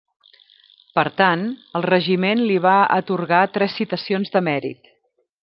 Per 0.99 1.03
tant, 1.19 1.43
el 1.79 1.85
regiment 1.87 2.41
li 2.47 2.57
va 2.67 2.73
atorgar 2.97 3.43
tres 3.59 3.77
citacions 3.83 4.35
de 4.39 4.45
Mèrit. 4.51 4.91